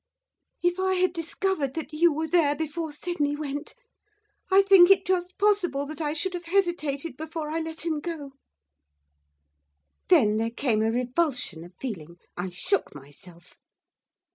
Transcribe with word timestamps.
'If 0.63 0.79
I 0.79 0.95
had 0.95 1.13
discovered 1.13 1.75
that 1.75 1.93
you 1.93 2.11
were 2.11 2.27
there 2.27 2.55
before 2.55 2.91
Sydney 2.91 3.35
went, 3.35 3.75
I 4.49 4.63
think 4.63 4.89
it 4.89 5.05
just 5.05 5.37
possible 5.37 5.85
that 5.85 6.01
I 6.01 6.13
should 6.15 6.33
have 6.33 6.45
hesitated 6.45 7.15
before 7.15 7.51
I 7.51 7.59
let 7.59 7.85
him 7.85 7.99
go.' 7.99 8.31
Then 10.09 10.37
there 10.37 10.49
came 10.49 10.81
a 10.81 10.89
revulsion 10.89 11.63
of 11.63 11.75
feeling. 11.79 12.17
I 12.35 12.49
shook 12.49 12.95
myself. 12.95 13.57